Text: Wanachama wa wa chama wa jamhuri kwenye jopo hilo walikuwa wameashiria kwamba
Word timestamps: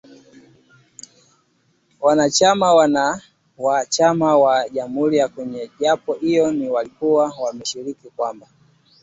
Wanachama 2.01 2.73
wa 2.73 3.21
wa 3.57 3.85
chama 3.85 4.37
wa 4.37 4.69
jamhuri 4.69 5.27
kwenye 5.29 5.71
jopo 5.79 6.13
hilo 6.13 6.73
walikuwa 6.73 7.33
wameashiria 7.39 7.95
kwamba 8.15 8.47